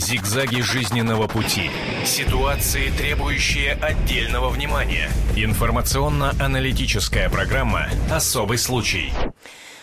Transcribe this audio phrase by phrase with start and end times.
[0.00, 1.70] Зигзаги жизненного пути.
[2.06, 5.10] Ситуации, требующие отдельного внимания.
[5.36, 9.12] Информационно-аналитическая программа «Особый случай».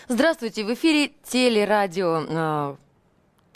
[0.07, 2.75] Здравствуйте, в эфире телерадио а,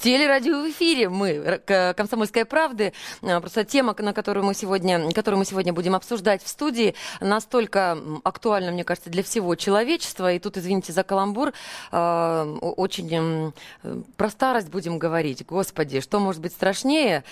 [0.01, 1.09] Телерадио в эфире.
[1.09, 1.61] Мы,
[1.95, 2.91] «Комсомольская правда».
[3.21, 7.99] А, просто тема, на которую мы сегодня, которую мы сегодня будем обсуждать в студии, настолько
[8.23, 10.33] актуальна, мне кажется, для всего человечества.
[10.33, 11.53] И тут, извините за каламбур,
[11.91, 13.53] а, очень
[14.17, 15.45] про старость будем говорить.
[15.45, 17.23] Господи, что может быть страшнее?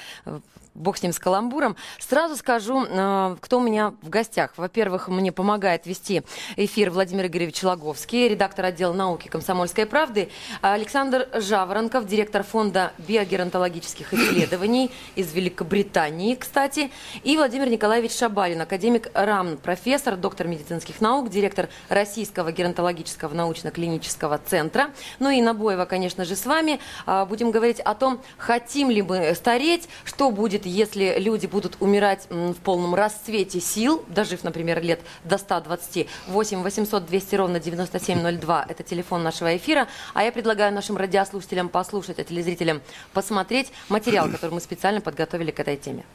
[0.73, 1.75] Бог с ним, с каламбуром.
[1.99, 4.53] Сразу скажу, э, кто у меня в гостях.
[4.57, 6.23] Во-первых, мне помогает вести
[6.55, 10.29] эфир Владимир Игоревич Логовский, редактор отдела науки «Комсомольской правды»,
[10.61, 16.91] Александр Жаворонков, директор фонда биогеронтологических исследований из Великобритании, кстати,
[17.23, 24.91] и Владимир Николаевич Шабалин, академик РАМ, профессор, доктор медицинских наук, директор Российского геронтологического научно-клинического центра.
[25.19, 26.79] Ну и Набоева, конечно же, с вами.
[27.05, 32.27] А, будем говорить о том, хотим ли мы стареть, что будет, если люди будут умирать
[32.29, 38.83] в полном расцвете сил, дожив, например, лет до 120, 8 800 200 ровно 9702, это
[38.83, 39.87] телефон нашего эфира.
[40.13, 42.81] А я предлагаю нашим радиослушателям послушать, а телезрителям
[43.13, 46.05] посмотреть материал, который мы специально подготовили к этой теме.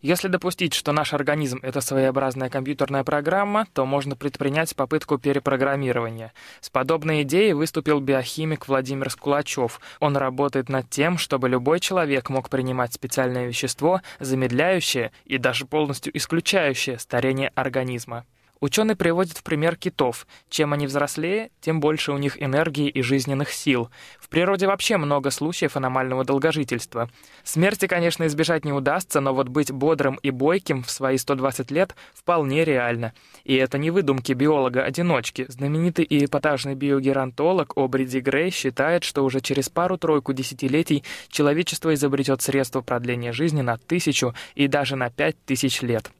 [0.00, 6.32] Если допустить, что наш организм— это своеобразная компьютерная программа, то можно предпринять попытку перепрограммирования.
[6.60, 9.80] С подобной идеей выступил биохимик Владимир Скулачев.
[9.98, 16.16] Он работает над тем, чтобы любой человек мог принимать специальное вещество, замедляющее и даже полностью
[16.16, 18.24] исключающее старение организма.
[18.60, 20.26] Ученый приводит в пример китов.
[20.48, 23.90] Чем они взрослее, тем больше у них энергии и жизненных сил.
[24.18, 27.08] В природе вообще много случаев аномального долгожительства.
[27.44, 31.94] Смерти, конечно, избежать не удастся, но вот быть бодрым и бойким в свои 120 лет
[32.14, 33.12] вполне реально.
[33.44, 35.46] И это не выдумки биолога-одиночки.
[35.48, 42.80] Знаменитый и эпатажный биогеронтолог Обриди Грей считает, что уже через пару-тройку десятилетий человечество изобретет средства
[42.80, 46.10] продления жизни на тысячу и даже на пять тысяч лет.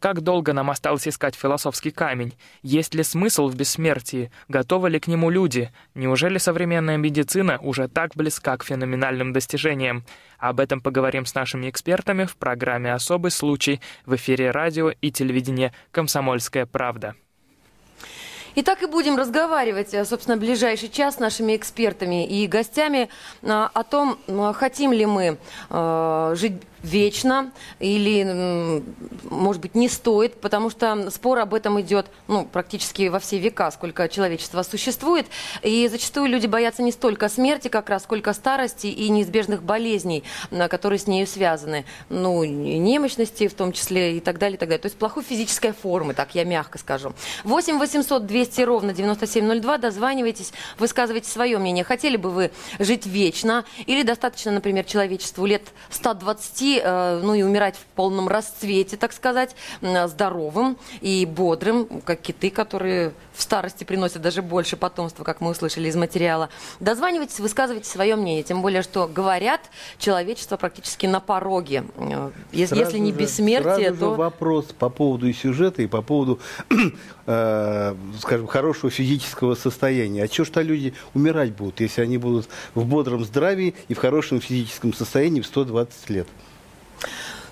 [0.00, 2.34] Как долго нам осталось искать философский камень?
[2.62, 4.30] Есть ли смысл в бессмертии?
[4.48, 5.70] Готовы ли к нему люди?
[5.94, 10.04] Неужели современная медицина уже так близка к феноменальным достижениям?
[10.38, 15.72] Об этом поговорим с нашими экспертами в программе «Особый случай» в эфире радио и телевидения
[15.90, 17.14] «Комсомольская правда».
[18.54, 23.08] И так и будем разговаривать, э, собственно, ближайший час с нашими экспертами и гостями
[23.42, 25.38] э, о том, э, хотим ли мы
[26.36, 27.50] жить вечно
[27.80, 28.82] или,
[29.24, 33.70] может быть, не стоит, потому что спор об этом идет ну, практически во все века,
[33.70, 35.26] сколько человечества существует.
[35.62, 40.24] И зачастую люди боятся не столько смерти, как раз, сколько старости и неизбежных болезней,
[40.68, 41.84] которые с нею связаны.
[42.10, 44.82] Ну, немощности в том числе и так далее, и так далее.
[44.82, 47.14] То есть плохой физической формы, так я мягко скажу.
[47.44, 51.84] 8 800 200 ровно 9702, дозванивайтесь, высказывайте свое мнение.
[51.84, 57.76] Хотели бы вы жить вечно или достаточно, например, человечеству лет 120 Э, ну и умирать
[57.76, 64.42] в полном расцвете, так сказать, здоровым и бодрым, как киты, которые в старости приносят даже
[64.42, 66.48] больше потомства, как мы услышали из материала.
[66.80, 69.60] Дозванивайтесь, высказывайте свое мнение, тем более, что говорят,
[69.98, 71.84] человечество практически на пороге.
[71.96, 74.10] Э, если, не бессмертие, сразу то...
[74.10, 76.40] Же вопрос по поводу сюжета, и по поводу,
[77.26, 80.24] э, скажем, хорошего физического состояния.
[80.24, 84.40] А что что люди умирать будут, если они будут в бодром здравии и в хорошем
[84.40, 86.28] физическом состоянии в 120 лет?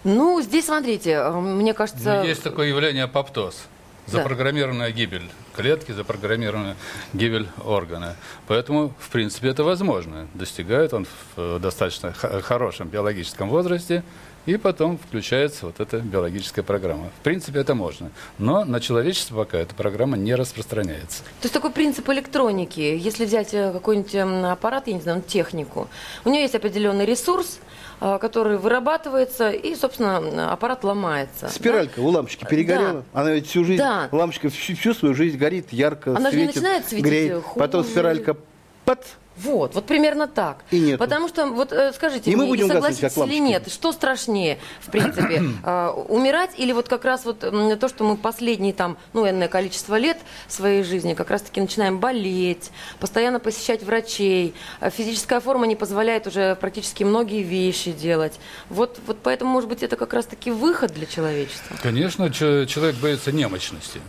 [0.05, 2.23] Ну, здесь, смотрите, э, мне кажется...
[2.23, 3.63] Ну, есть такое явление апоптоз.
[4.07, 4.93] Запрограммированная да.
[4.93, 6.77] гибель клетки, запрограммированная
[7.13, 8.17] гибель органа.
[8.49, 10.27] Поэтому, в принципе, это возможно.
[10.35, 14.03] Достигает он в достаточно хорошем биологическом возрасте,
[14.47, 17.11] и потом включается вот эта биологическая программа.
[17.21, 18.11] В принципе, это можно.
[18.39, 21.23] Но на человечество пока эта программа не распространяется.
[21.23, 22.81] То есть такой принцип электроники.
[22.81, 24.15] Если взять э, какой-нибудь
[24.51, 25.89] аппарат, я не знаю, технику,
[26.25, 27.61] у нее есть определенный ресурс,
[28.05, 31.49] а, который вырабатывается, и, собственно, аппарат ломается.
[31.49, 32.03] Спиралька да?
[32.03, 33.05] у лампочки перегорела.
[33.13, 33.21] Да.
[33.21, 34.09] Она ведь всю жизнь, да.
[34.11, 37.45] лампочка всю, всю свою жизнь горит ярко, Она светит, же не начинает светить греет.
[37.45, 37.61] хуже.
[37.61, 38.37] Потом спиралька
[38.85, 39.07] пат,
[39.37, 40.65] вот, вот примерно так.
[40.71, 40.99] И нет.
[40.99, 44.91] Потому что, вот э, скажите и мне, мы будем согласитесь или нет, что страшнее, в
[44.91, 49.49] принципе, э, умирать или вот как раз вот то, что мы последние там, ну, энное
[49.49, 50.19] количество лет
[50.49, 52.71] своей жизни как раз-таки начинаем болеть,
[53.01, 58.39] постоянно посещать врачей, э, физическая форма не позволяет уже практически многие вещи делать.
[58.69, 61.77] Вот, вот поэтому, может быть, это как раз-таки выход для человечества.
[61.83, 64.01] Конечно, человек боится немощности.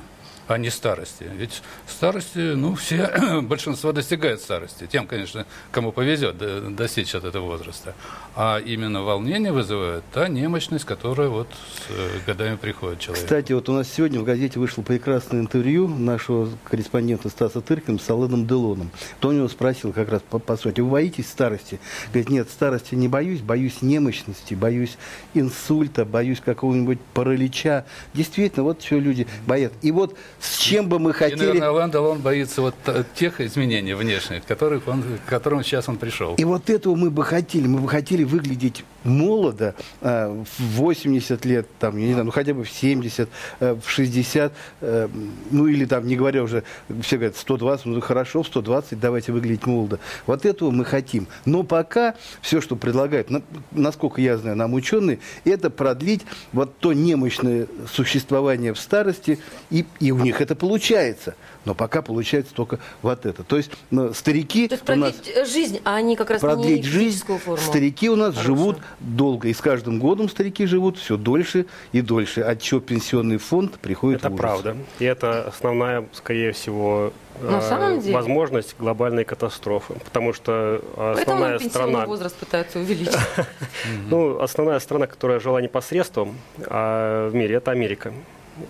[0.47, 1.29] А не старости.
[1.35, 4.87] Ведь старости, ну, все, большинство достигает старости.
[4.91, 7.95] Тем, конечно, кому повезет достичь от этого возраста.
[8.35, 13.23] А именно волнение вызывает та немощность, которая вот с э, годами приходит человек.
[13.23, 18.09] Кстати, вот у нас сегодня в газете вышло прекрасное интервью нашего корреспондента Стаса Тыркина с
[18.09, 18.91] Алыном Делоном.
[19.19, 21.79] То у него спросил как раз по, по сути, вы боитесь старости?
[22.07, 24.97] Говорит, нет, старости не боюсь, боюсь немощности, боюсь
[25.33, 27.85] инсульта, боюсь какого-нибудь паралича.
[28.13, 29.77] Действительно, вот что люди боятся.
[29.81, 31.35] И вот с чем бы мы хотели...
[31.35, 32.75] И, наверное, Алан Делон боится вот
[33.15, 36.35] тех изменений внешних, которых он, к которым сейчас он пришел.
[36.35, 37.65] И вот этого мы бы хотели.
[37.65, 42.53] Мы бы хотели выглядеть молодо э, в 80 лет, там, я не знаю, ну хотя
[42.53, 43.29] бы в 70,
[43.59, 45.07] э, в 60, э,
[45.51, 46.63] ну или там, не говоря уже,
[47.01, 49.99] все говорят, 120, ну хорошо, в 120 давайте выглядеть молодо.
[50.25, 51.27] Вот этого мы хотим.
[51.45, 53.41] Но пока все, что предлагают, на,
[53.71, 56.21] насколько я знаю, нам ученые, это продлить
[56.51, 59.39] вот то немощное существование в старости,
[59.69, 61.35] и, и у них это получается.
[61.65, 63.43] Но пока получается только вот это.
[63.43, 65.49] То есть ну, старики То есть продлить у нас...
[65.51, 67.57] жизнь, а они как раз продлить не жизнь, форму.
[67.57, 68.47] Старики у нас Хорошо.
[68.47, 69.47] живут долго.
[69.47, 72.41] И с каждым годом старики живут все дольше и дольше.
[72.41, 74.41] От чего пенсионный фонд приходит Это в ужас.
[74.41, 74.77] правда.
[74.99, 78.15] И это основная, скорее всего, на самом деле?
[78.15, 79.95] возможность глобальной катастрофы.
[80.03, 82.05] Потому что основная Поэтому страна...
[82.05, 83.17] возраст пытаются увеличить.
[84.09, 88.13] Ну, основная страна, которая жила непосредством в мире, это Америка.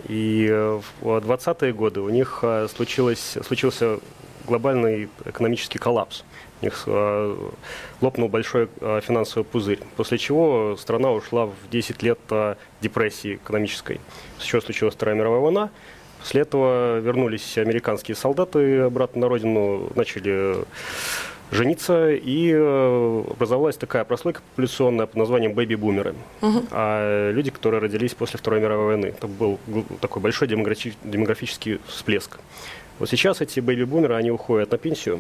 [0.08, 0.48] И
[1.02, 4.00] в 20-е годы у них э, случилось, случился
[4.48, 6.24] глобальный экономический коллапс.
[6.62, 7.38] У них э,
[8.02, 12.20] лопнул большой э, финансовый пузырь, после чего страна ушла в 10 лет
[12.82, 14.00] депрессии экономической.
[14.36, 15.70] После чего случилась Вторая мировая война.
[16.20, 20.64] После этого вернулись американские солдаты обратно на родину, начали
[21.54, 26.16] жениться, и э, образовалась такая прослойка популяционная под названием бэби-бумеры.
[26.42, 26.64] Угу.
[26.72, 29.06] А люди, которые родились после Второй мировой войны.
[29.08, 29.60] Это был
[30.02, 32.40] такой большой демографи- демографический всплеск.
[33.00, 35.20] Вот сейчас эти бэби-бумеры, они уходят на пенсию,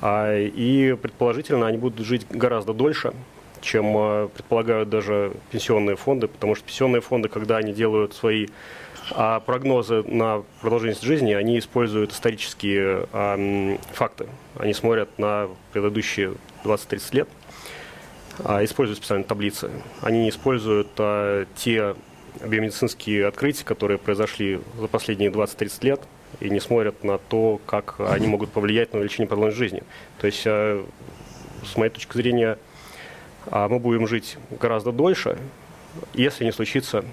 [0.00, 3.12] а, и предположительно они будут жить гораздо дольше,
[3.60, 8.48] чем э, предполагают даже пенсионные фонды, потому что пенсионные фонды, когда они делают свои
[9.10, 14.26] а прогнозы на продолжительность жизни, они используют исторические э, факты.
[14.58, 16.34] Они смотрят на предыдущие
[16.64, 17.28] 20-30 лет,
[18.40, 19.70] э, используют специальные таблицы.
[20.02, 20.88] Они не используют
[21.56, 21.94] те
[22.44, 26.00] биомедицинские открытия, которые произошли за последние 20-30 лет,
[26.40, 29.82] и не смотрят на то, как они могут повлиять на увеличение продолжительности жизни.
[30.20, 30.84] То есть, э,
[31.64, 32.58] с моей точки зрения,
[33.50, 35.38] мы будем жить гораздо дольше,
[36.14, 37.04] если не случится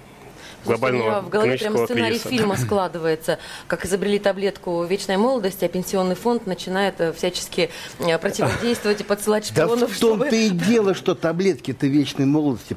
[0.66, 2.28] глобального в голове прям сценарий кризиса.
[2.28, 9.00] фильма складывается, как изобрели таблетку вечной молодости, а пенсионный фонд начинает э, всячески э, противодействовать
[9.00, 9.80] и подсылать шпионов.
[9.80, 10.36] Да в том-то чтобы...
[10.36, 12.76] и дело, что таблетки-то вечной молодости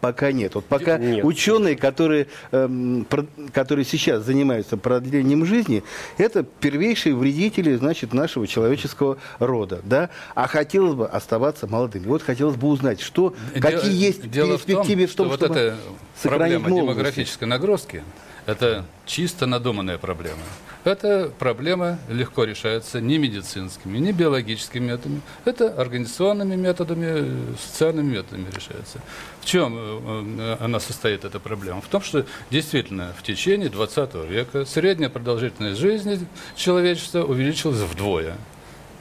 [0.00, 0.54] пока нет.
[0.54, 1.24] Вот пока нет.
[1.24, 3.06] ученые, которые, эм,
[3.52, 5.82] которые сейчас занимаются продлением жизни,
[6.18, 10.10] это первейшие вредители, значит, нашего человеческого рода, да?
[10.34, 12.06] А хотелось бы оставаться молодыми.
[12.06, 15.48] Вот хотелось бы узнать, что, Дело, какие есть перспективы в том, в том что чтобы
[15.48, 15.76] вот это
[16.22, 18.02] проблема демографической нагрузки–
[18.46, 20.40] это чисто надуманная проблема.
[20.84, 25.20] Эта проблема легко решается не медицинскими, не биологическими методами.
[25.44, 28.98] Это организационными методами, социальными методами решается.
[29.40, 31.82] В чем э, она состоит, эта проблема?
[31.82, 36.18] В том, что действительно в течение 20 века средняя продолжительность жизни
[36.56, 38.36] человечества увеличилась вдвое.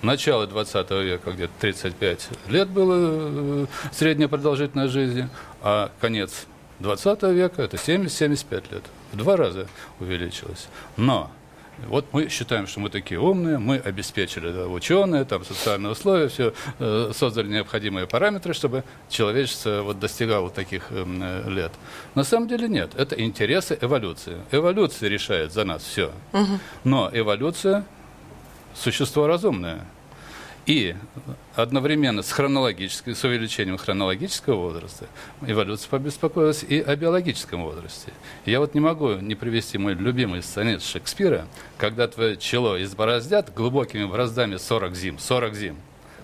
[0.03, 5.29] Начало 20 века, где-то 35 лет было э, средняя продолжительность жизни,
[5.63, 6.45] а конец
[6.81, 8.83] 20 века это 70-75 лет.
[9.11, 9.67] В два раза
[9.99, 10.67] увеличилось.
[10.97, 11.31] Но
[11.87, 16.53] вот мы считаем, что мы такие умные, мы обеспечили да, ученые, там социальные условия, все
[16.79, 21.71] э, создали необходимые параметры, чтобы человечество вот, достигало таких э, лет.
[22.15, 24.37] На самом деле нет, это интересы эволюции.
[24.51, 26.11] Эволюция решает за нас все.
[26.33, 26.59] Угу.
[26.83, 27.85] Но эволюция
[28.75, 29.85] существо разумное.
[30.67, 30.95] И
[31.55, 35.07] одновременно с хронологической, с увеличением хронологического возраста
[35.45, 38.13] эволюция побеспокоилась и о биологическом возрасте.
[38.45, 44.05] Я вот не могу не привести мой любимый сонет Шекспира, когда твое чело избороздят глубокими
[44.05, 45.77] бороздами 40 зим, 40 зим.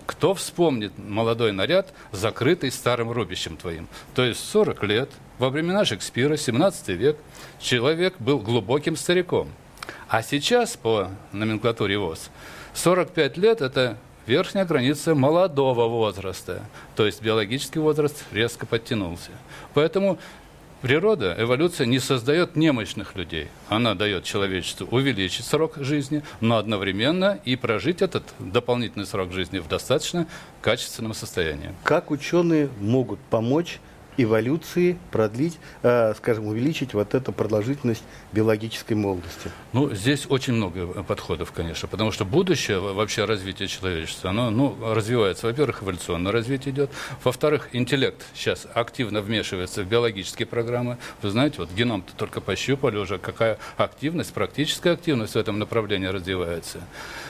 [0.06, 3.88] Кто вспомнит молодой наряд, закрытый старым рубищем твоим?
[4.14, 7.18] То есть 40 лет, во времена Шекспира, 17 век,
[7.60, 9.50] человек был глубоким стариком.
[10.08, 12.30] А сейчас, по номенклатуре ВОЗ,
[12.72, 13.98] 45 лет– это
[14.28, 16.62] верхняя граница молодого возраста,
[16.94, 19.30] то есть биологический возраст резко подтянулся.
[19.72, 20.18] Поэтому
[20.82, 23.48] природа, эволюция не создает немощных людей.
[23.68, 29.66] Она дает человечеству увеличить срок жизни, но одновременно и прожить этот дополнительный срок жизни в
[29.66, 30.26] достаточно
[30.60, 31.74] качественном состоянии.
[31.82, 33.80] Как ученые могут помочь
[34.18, 39.50] эволюции продлить, э, скажем, увеличить вот эту продолжительность биологической молодости?
[39.72, 45.46] Ну, здесь очень много подходов, конечно, потому что будущее вообще развития человечества, оно ну, развивается.
[45.46, 46.90] Во-первых, эволюционное развитие идет.
[47.24, 50.98] Во-вторых, интеллект сейчас активно вмешивается в биологические программы.
[51.22, 56.80] Вы знаете, вот геном-то только пощупали уже, какая активность, практическая активность в этом направлении развивается.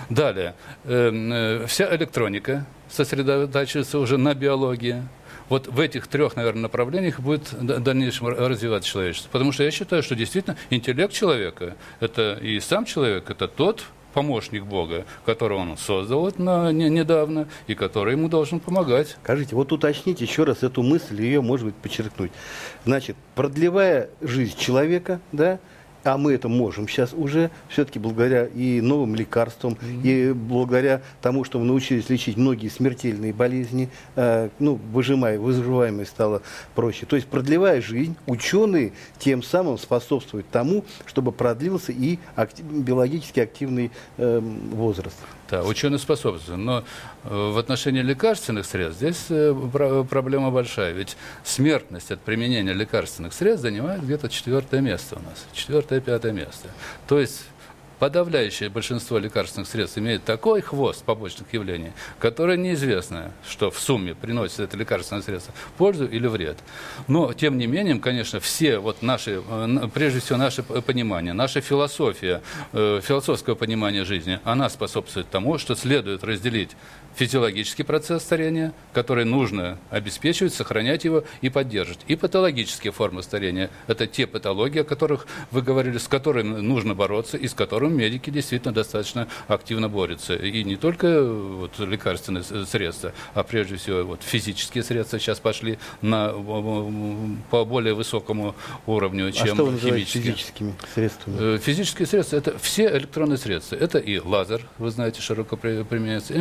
[0.09, 0.55] Далее,
[0.85, 5.03] э, э, вся электроника сосредотачивается уже на биологии.
[5.49, 9.29] Вот в этих трех, наверное, направлениях будет в дальнейшем развиваться человечество.
[9.31, 14.65] Потому что я считаю, что действительно интеллект человека, это и сам человек, это тот помощник
[14.65, 19.17] Бога, которого он создал вот на, не, недавно, и который ему должен помогать.
[19.23, 22.33] Скажите, вот уточните еще раз эту мысль, ее, может быть, подчеркнуть.
[22.85, 25.61] Значит, продлевая жизнь человека, да,
[26.05, 30.03] а мы это можем сейчас уже, все-таки благодаря и новым лекарствам, mm-hmm.
[30.03, 36.43] и благодаря тому, что мы научились лечить многие смертельные болезни, э, ну, выжимая, выживаемость стала
[36.75, 37.07] проще.
[37.07, 43.91] То есть, продлевая жизнь, ученые тем самым способствуют тому, чтобы продлился и актив, биологически активный
[44.17, 44.41] э,
[44.73, 45.17] возраст.
[45.51, 46.61] Да, ученые способствуют.
[46.61, 46.85] Но
[47.25, 50.93] э, в отношении лекарственных средств здесь э, проблема большая.
[50.93, 55.47] Ведь смертность от применения лекарственных средств занимает где-то четвертое место у нас.
[55.53, 56.69] Четвертое-пятое место.
[57.07, 57.45] То есть
[57.99, 64.61] подавляющее большинство лекарственных средств имеет такой хвост побочных явлений, которое неизвестно, что в сумме приносит
[64.61, 66.59] это лекарственное средство, пользу или вред.
[67.07, 72.43] Но, тем не менее, конечно, все вот наши, э, прежде всего, наше понимание, наша философия,
[72.73, 76.77] э, философское понимание жизни, она способствует тому, что следует разделить
[77.19, 82.01] физиологический процесс старения, который нужно обеспечивать, сохранять его и поддерживать.
[82.07, 87.37] И патологические формы старения– это те патологии, о которых вы говорили, с которыми нужно бороться
[87.37, 90.37] и с которыми медики действительно достаточно активно борются.
[90.37, 96.29] И не только вот, лекарственные средства, а прежде всего вот, физические средства сейчас пошли на,
[97.51, 98.55] по более высокому
[98.87, 100.23] уровню, а чем а что химические.
[100.23, 101.37] физическими средствами?
[101.41, 103.75] Э, физические средства– это все электронные средства.
[103.75, 106.39] Это и лазер, вы знаете, широко применяется, и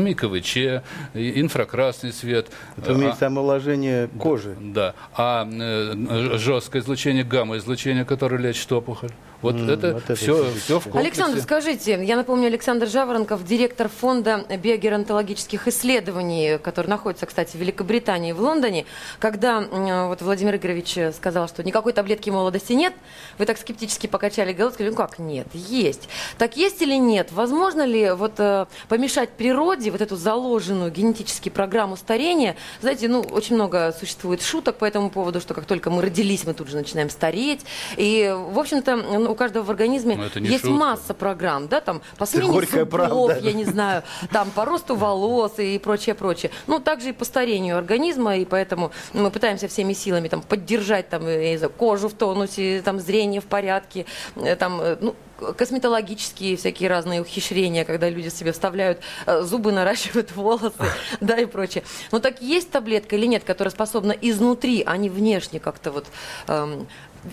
[0.67, 0.83] МИКВЧ,
[1.13, 2.47] инфракрасный свет.
[2.77, 4.55] Это имеется а, омоложение кожи.
[4.59, 4.93] Да.
[5.15, 9.11] А э, жесткое излучение, гамма-излучение, которое лечит опухоль.
[9.41, 11.07] Вот mm, это, вот это все, все в комплексе.
[11.07, 18.31] Александр, скажите, я напомню, Александр Жаворонков, директор фонда биогеронтологических исследований, который находится, кстати, в Великобритании,
[18.31, 18.85] в Лондоне.
[19.19, 19.61] Когда
[20.07, 22.93] вот Владимир Игоревич сказал, что никакой таблетки молодости нет,
[23.37, 26.09] вы так скептически покачали головой, сказали, ну как нет, есть.
[26.39, 27.31] Так есть или нет?
[27.31, 32.55] Возможно ли вот э, помешать природе вот эту заложенную генетически программу старения?
[32.81, 36.55] Знаете, ну очень много существует шуток по этому поводу, что как только мы родились, мы
[36.55, 37.61] тут же начинаем стареть.
[37.97, 40.69] И, в общем-то, у каждого в организме есть шутка.
[40.69, 43.39] масса программ, да, там по смене зубов, правда.
[43.41, 46.51] я не знаю, там по росту волос и прочее, прочее.
[46.67, 51.23] Ну, также и по старению организма, и поэтому мы пытаемся всеми силами там поддержать там,
[51.23, 54.05] знаю, кожу в тонусе, там зрение в порядке,
[54.35, 55.15] э, там, э, ну,
[55.55, 60.73] косметологические всякие разные ухищрения, когда люди себе вставляют э, зубы, наращивают волосы,
[61.21, 61.83] да, и прочее.
[62.11, 66.07] Но так есть таблетка или нет, которая способна изнутри, а не внешне как-то вот
[66.47, 66.87] эм,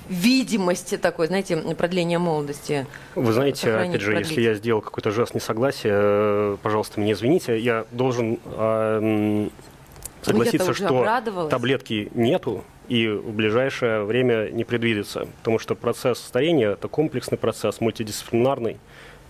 [0.08, 2.86] видимости такой, знаете, продления молодости.
[3.14, 4.30] Вы знаете, опять же, продлить.
[4.30, 9.48] если я сделал какой-то жест несогласия, э, пожалуйста, меня извините, я должен э,
[10.22, 16.70] согласиться, ну, что таблетки нету, и в ближайшее время не предвидится, потому что процесс старения–
[16.72, 18.78] это комплексный процесс, мультидисциплинарный,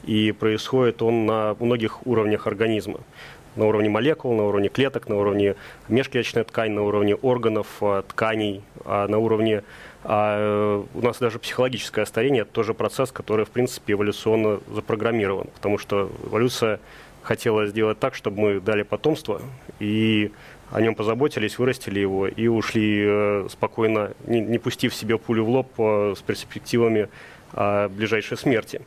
[0.04, 3.00] и происходит он на многих уровнях организма
[3.56, 5.54] на уровне молекул, на уровне клеток, на уровне
[5.88, 9.62] межклеточной ткани, на уровне органов, э, тканей, а на уровне
[10.04, 15.46] а э, у нас даже психологическое старение– это тоже процесс, который, в принципе, эволюционно запрограммирован,
[15.54, 16.78] потому что эволюция
[17.22, 19.40] хотела сделать так, чтобы мы дали потомство,
[19.80, 20.30] и
[20.70, 25.48] о нем позаботились, вырастили его и ушли э, спокойно, не, не пустив себе пулю в
[25.48, 27.08] лоб э, с перспективами
[27.56, 28.80] ближайшей смерти.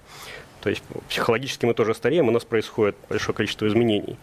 [0.62, 4.18] То есть психологически мы тоже стареем, у нас происходит большое количество изменений.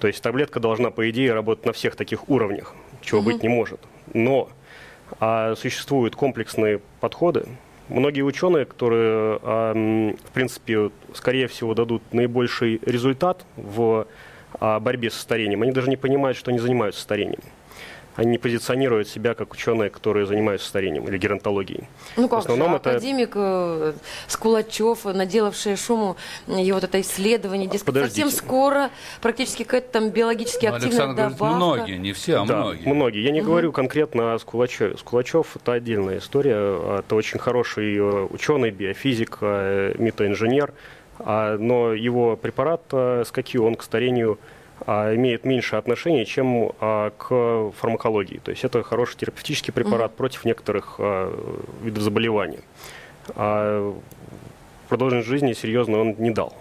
[0.00, 3.30] То есть таблетка должна, по идее, работать на всех таких уровнях, чего угу.
[3.30, 3.80] быть не может.
[4.12, 4.50] Но
[5.20, 7.46] а существуют комплексные подходы.
[7.88, 14.08] Многие ученые, которые, в принципе, скорее всего, дадут наибольший результат в
[14.54, 17.38] а, борьбе со старением, они даже не понимают, что они занимаются старением
[18.16, 21.86] они не позиционируют себя как ученые, которые занимаются старением или геронтологией.
[22.16, 22.90] Ну как В основном же, это...
[22.90, 23.92] академик э,
[24.26, 26.16] Скулачев, наделавший шуму,
[26.48, 28.22] и вот это исследование, дескать, Подождите.
[28.22, 31.38] совсем скоро практически какая-то там биологически активная Александр добавка.
[31.38, 32.88] Говорит, многие, не все, а да, многие.
[32.88, 33.22] многие.
[33.22, 33.50] Я не угу.
[33.50, 34.96] говорю конкретно о Скулачеве.
[34.96, 36.98] Скулачев– это отдельная история.
[36.98, 40.72] Это очень хороший э, ученый, биофизик, э, метаинженер.
[41.18, 42.82] А, но его препарат,
[43.26, 44.38] скаки, он к старению
[44.86, 48.38] имеет меньше отношения, чем а, к фармакологии.
[48.38, 50.18] То есть это хороший терапевтический препарат угу.
[50.18, 51.32] против некоторых а,
[51.82, 52.60] видов заболеваний.
[53.34, 53.94] А
[54.88, 56.54] продолжительность жизни серьезно он не дал.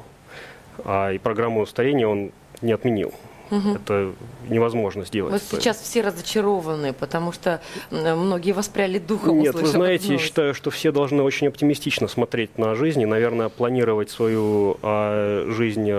[0.84, 3.14] А, и программу старения он не отменил.
[3.52, 3.70] Угу.
[3.76, 4.14] Это
[4.50, 5.32] невозможно сделать.
[5.32, 9.40] Вот сейчас все разочарованы, потому что многие воспряли духом.
[9.40, 13.50] Нет, вы знаете, я считаю, что все должны очень оптимистично смотреть на жизнь и, наверное,
[13.50, 15.92] планировать свою а, жизнь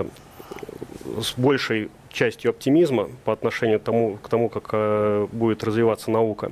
[1.21, 6.51] с большей частью оптимизма по отношению к тому, к тому как а, будет развиваться наука.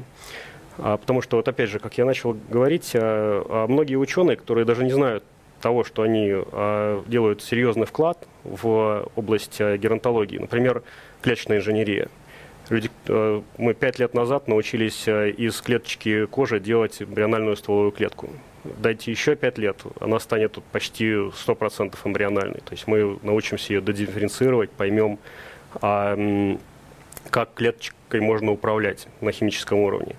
[0.77, 4.65] А, потому что, вот опять же, как я начал говорить, а, а многие ученые, которые
[4.65, 5.23] даже не знают
[5.61, 10.37] того, что они э, делают серьезный вклад в область э, геронтологии.
[10.37, 10.83] Например,
[11.23, 12.09] клеточная инженерия.
[12.69, 18.29] Люди, э, мы пять лет назад научились э, из клеточки кожи делать эмбриональную стволовую клетку.
[18.77, 22.61] Дайте еще пять лет, она станет почти 100% эмбриональной.
[22.65, 25.19] То есть мы научимся ее додифференцировать, поймем,
[25.81, 26.57] э,
[27.29, 30.15] как клеточкой можно управлять на химическом уровне.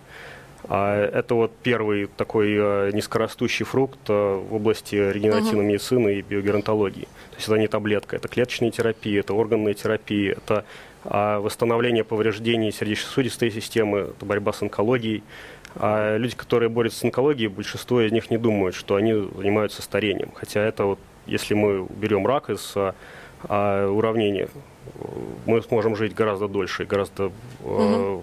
[0.69, 5.69] А это вот первый такой э, низкорастущий фрукт э, в области регенеративной uh-huh.
[5.69, 7.05] медицины и биогеронтологии.
[7.31, 10.65] То есть это не таблетка, это клеточная терапия, это органная терапия, это
[11.09, 15.23] а, восстановление повреждений сердечно-сосудистой системы, это борьба с онкологией.
[15.79, 20.31] А люди, которые борются с онкологией, большинство из них не думают, что они занимаются старением.
[20.35, 24.49] Хотя это вот, если мы берем рак из а, уравнения,
[25.45, 27.31] мы сможем жить гораздо дольше, гораздо
[27.65, 28.23] угу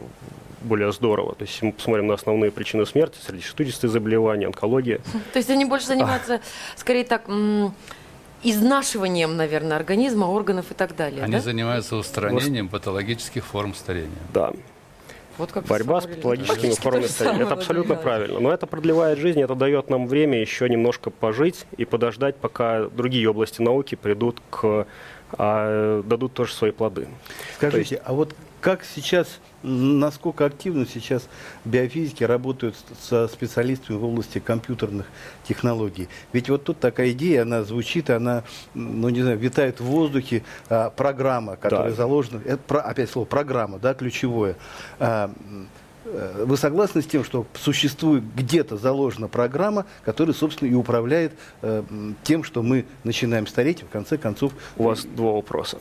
[0.63, 1.35] более здорово.
[1.35, 4.99] То есть, мы посмотрим на основные причины смерти, сердечно-сосудистые заболевания, онкология.
[5.33, 6.41] То есть они больше занимаются,
[6.75, 7.29] скорее так,
[8.43, 11.23] изнашиванием, наверное, организма, органов и так далее.
[11.23, 11.39] Они да?
[11.39, 14.09] занимаются устранением патологических форм старения.
[14.33, 14.51] Да.
[15.37, 17.43] Вот как Борьба с патологическими формами старения.
[17.43, 18.39] Это абсолютно правильно.
[18.39, 23.29] Но это продлевает жизнь, это дает нам время еще немножко пожить и подождать, пока другие
[23.29, 24.85] области науки придут к
[25.37, 27.07] а, дадут тоже свои плоды.
[27.55, 28.03] Скажите, есть...
[28.05, 31.27] а вот как сейчас, насколько активно сейчас
[31.65, 35.07] биофизики работают со специалистами в области компьютерных
[35.47, 36.09] технологий?
[36.33, 38.43] Ведь вот тут такая идея, она звучит, она,
[38.73, 41.95] ну не знаю, витает в воздухе, а, программа, которая да.
[41.95, 44.55] заложена, это, опять слово программа, да, ключевое.
[44.99, 45.31] А,
[46.05, 51.83] э, вы согласны с тем, что существует где-то заложена программа, которая, собственно, и управляет э,
[52.23, 54.51] тем, что мы начинаем стареть, в конце концов...
[54.77, 55.77] У вас два вопроса.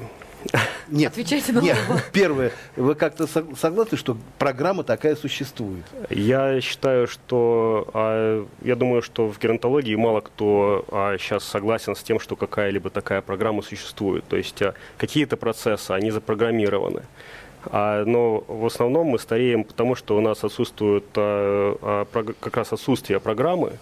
[0.89, 1.77] Нет, Отвечайте на нет.
[2.13, 5.85] Первое, вы как-то согласны, что программа такая существует?
[6.11, 12.03] Я считаю, что, а, я думаю, что в геронтологии мало кто а, сейчас согласен с
[12.03, 14.25] тем, что какая-либо такая программа существует.
[14.29, 17.03] То есть а, какие-то процессы, они запрограммированы.
[17.65, 22.73] А, но в основном мы стареем, потому что у нас отсутствует а, а, как раз
[22.73, 23.79] отсутствие программы,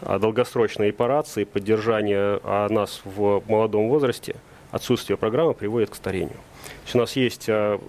[0.00, 4.36] а, долгосрочной операции, поддержания а, нас в молодом возрасте–
[4.74, 6.36] отсутствие программы приводит к старению.
[6.36, 7.80] То есть у нас есть а,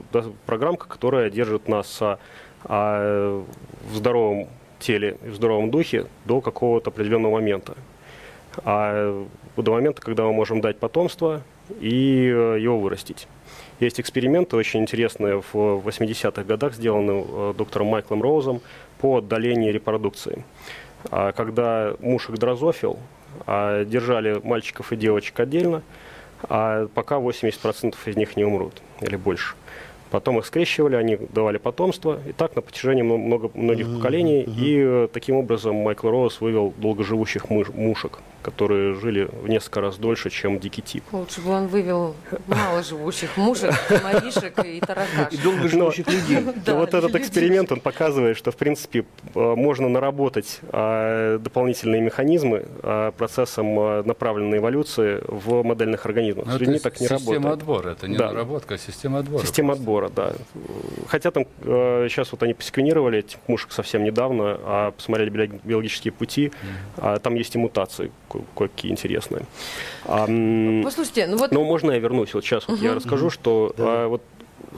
[0.45, 2.19] программка, которая держит нас а,
[2.63, 3.43] а,
[3.89, 7.75] в здоровом теле в здоровом духе до какого-то определенного момента.
[8.63, 9.25] А
[9.57, 11.41] до момента, когда мы можем дать потомство
[11.79, 13.27] и э, его вырастить.
[13.79, 18.61] Есть эксперименты очень интересные в 80-х годах, сделанные э, доктором Майклом Роузом
[18.99, 20.43] по отдалению репродукции.
[21.09, 22.97] Когда мушек дрозофил
[23.47, 25.83] держали мальчиков и девочек отдельно,
[26.43, 29.55] а пока 80% из них не умрут или больше.
[30.11, 34.43] Потом их скрещивали, они давали потомство, и так на протяжении много, многих поколений.
[34.43, 39.97] И э, таким образом Майкл Роуз вывел долгоживущих муж, мушек, которые жили в несколько раз
[39.97, 41.03] дольше, чем дикий тип.
[41.11, 45.33] Лучше бы он вывел маложивущих мушек, маришек и таракашек.
[45.33, 46.45] И долгоживущих людей.
[46.75, 52.65] Вот этот эксперимент, он показывает, что, в принципе, э, можно наработать э, дополнительные механизмы
[53.17, 56.47] процессом направленной эволюции в модельных организмах.
[56.51, 57.35] С людьми так не работает.
[57.35, 59.41] Система отбора, это не наработка, а система отбора.
[59.41, 60.33] Система отбора, да.
[61.07, 66.51] Хотя там сейчас вот они посеквенировали этих мушек совсем недавно, а посмотрели биологические пути,
[66.97, 68.11] а там есть и мутации
[68.57, 69.45] какие интересные.
[70.05, 70.25] А,
[70.83, 71.51] Послушайте, ну вот...
[71.51, 72.33] Ну, можно я вернусь?
[72.33, 72.73] Вот сейчас угу.
[72.73, 73.83] вот я расскажу, что да.
[73.85, 74.21] а, вот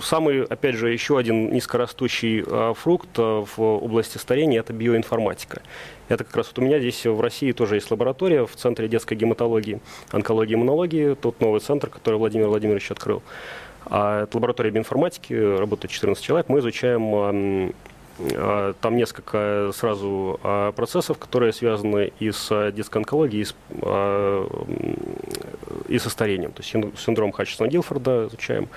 [0.01, 5.61] самый, опять же, еще один низкорастущий а, фрукт а, в области старения– это биоинформатика.
[6.09, 9.15] Это как раз вот у меня здесь в России тоже есть лаборатория в Центре детской
[9.15, 9.79] гематологии,
[10.11, 11.15] онкологии и иммунологии.
[11.15, 13.21] Тот новый центр, который Владимир Владимирович открыл.
[13.85, 16.49] А это лаборатория биоинформатики, работает 14 человек.
[16.49, 17.71] Мы изучаем а,
[18.81, 24.47] там несколько сразу а, процессов, которые связаны и с детской онкологией, и, с, а,
[25.87, 26.51] и со старением.
[26.51, 28.69] То есть синдром Хатчесона-Гилфорда изучаем,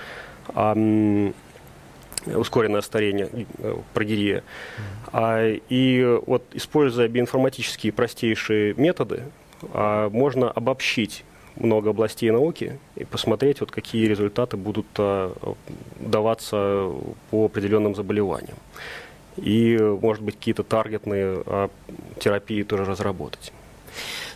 [2.25, 4.43] ускоренное старение, э, прогерия.
[5.11, 9.23] И вот используя биоинформатические простейшие методы,
[9.73, 11.23] можно обобщить
[11.55, 15.33] много областей науки и посмотреть, вот какие результаты будут а,
[15.99, 16.91] даваться
[17.29, 18.57] по определенным заболеваниям.
[19.37, 21.69] И, может быть, какие-то таргетные а,
[22.19, 23.51] терапии тоже разработать.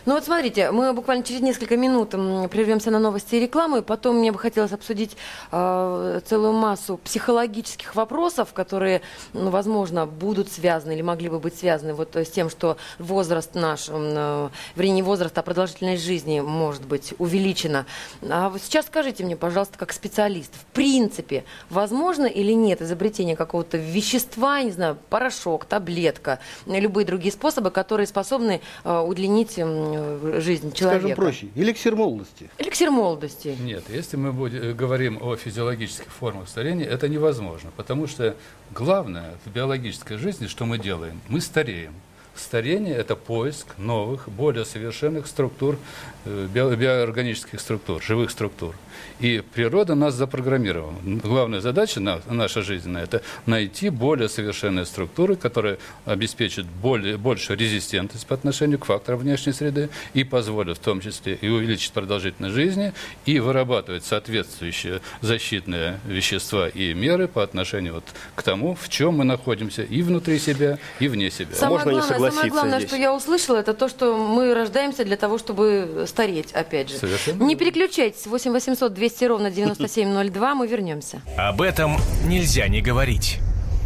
[0.06, 4.18] Ну вот смотрите, мы буквально через несколько минут прервемся на новости и рекламу, и потом
[4.18, 5.16] мне бы хотелось обсудить
[5.50, 11.92] э, целую массу психологических вопросов, которые, ну, возможно, будут связаны или могли бы быть связаны
[11.92, 17.12] вот с тем, что возраст наш, э, вернее, не возраст, а продолжительность жизни может быть
[17.18, 17.84] увеличена.
[18.22, 23.76] А вот сейчас скажите мне, пожалуйста, как специалист, в принципе, возможно или нет изобретение какого-то
[23.76, 29.58] вещества, не знаю, порошок, таблетка, любые другие способы, которые способны э, удлинить
[29.96, 31.00] Э, жизнь человека.
[31.00, 32.50] Скажем проще, эликсир молодости.
[32.58, 33.56] Эликсир молодости.
[33.60, 38.36] Нет, если мы будем, э, говорим о физиологических формах старения, это невозможно, потому что
[38.72, 41.94] главное в биологической жизни, что мы делаем, мы стареем.
[42.38, 45.78] Старение– это поиск новых, более совершенных структур,
[46.24, 48.74] э, биоорганических структур, живых структур.
[49.20, 50.94] И природа нас запрограммировала.
[51.02, 58.26] Главная задача на, наша жизненная– это найти более совершенные структуры, которые обеспечат более, большую резистентность
[58.26, 62.92] по отношению к факторам внешней среды и позволят в том числе и увеличить продолжительность жизни,
[63.24, 69.24] и вырабатывать соответствующие защитные вещества и меры по отношению вот к тому, в чем мы
[69.24, 71.54] находимся и внутри себя, и вне себя.
[71.54, 72.90] Самое Можно главное, не согласиться Самое главное, здесь.
[72.90, 76.98] что я услышала, это то, что мы рождаемся для того, чтобы стареть, опять же.
[76.98, 77.42] Совершенно.
[77.42, 78.26] Не переключайтесь.
[78.26, 80.54] 8 800 200 ровно 9702.
[80.54, 81.20] Мы вернемся.
[81.36, 83.38] Об этом нельзя не говорить.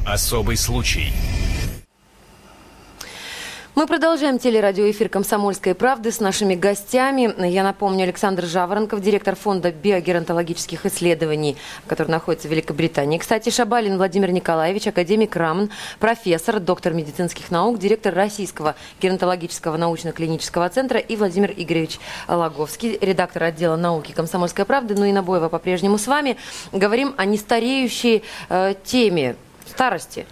[0.07, 1.12] Особый случай.
[3.76, 7.33] Мы продолжаем телерадиоэфир «Комсомольской правды» с нашими гостями.
[7.46, 11.56] Я напомню, Александр Жаворонков, директор фонда биогеронтологических исследований,
[11.87, 13.18] который находится в Великобритании.
[13.18, 20.98] Кстати, Шабалин Владимир Николаевич, академик РАМН, профессор, доктор медицинских наук, директор Российского геронтологического научно-клинического центра
[20.98, 24.96] и Владимир Игоревич Лаговский, редактор отдела науки «Комсомольской правды».
[24.96, 26.37] Ну и Набоева по-прежнему с вами.
[26.72, 29.37] Говорим о нестареющей э, теме
[29.70, 30.26] старости.